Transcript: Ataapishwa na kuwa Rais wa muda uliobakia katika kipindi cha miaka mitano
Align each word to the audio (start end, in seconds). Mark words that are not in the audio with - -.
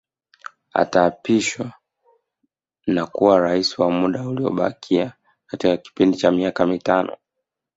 Ataapishwa 0.73 1.73
na 2.87 3.05
kuwa 3.07 3.39
Rais 3.39 3.79
wa 3.79 3.91
muda 3.91 4.27
uliobakia 4.27 5.13
katika 5.47 5.77
kipindi 5.77 6.17
cha 6.17 6.31
miaka 6.31 6.65
mitano 6.67 7.17